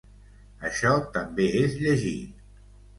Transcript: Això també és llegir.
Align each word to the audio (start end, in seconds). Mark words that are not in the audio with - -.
Això 0.69 0.95
també 1.19 1.47
és 1.63 1.79
llegir. 1.85 2.19